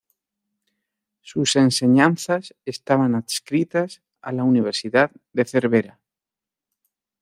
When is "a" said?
4.23-4.31